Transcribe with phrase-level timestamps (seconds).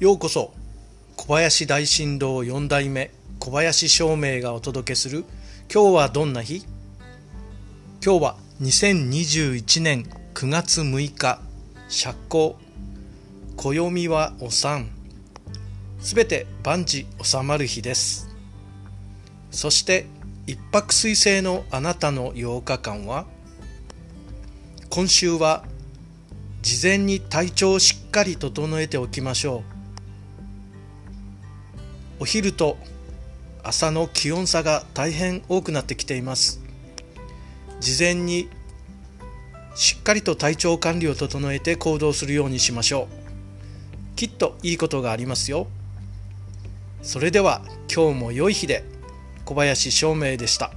[0.00, 0.52] ようこそ
[1.16, 3.10] 小林大震動4代目
[3.40, 5.24] 小林照明がお届けする
[5.74, 6.64] 今日はどんな日？
[8.00, 10.04] 今日は2021年
[10.34, 11.40] 9月6日
[11.88, 12.54] 釈光。
[13.56, 14.88] 暦はお産
[15.98, 18.28] すべて万事収まる日です。
[19.50, 20.06] そして
[20.46, 23.26] 一泊水星のあなたの8日間は
[24.90, 25.64] 今週は
[26.62, 29.77] 事前に体調をしっかり整えておきましょう。
[32.20, 32.76] お昼と
[33.62, 36.60] 朝の気温差が大変多くなってきています。
[37.80, 38.48] 事前に
[39.74, 43.08] しっかりと体調管理を整えて行動するようにしましょ
[44.14, 44.16] う。
[44.16, 45.68] きっといいことがありますよ。
[47.02, 47.62] それでは
[47.94, 48.84] 今日も良い日で。
[49.44, 50.72] 小林照明でした。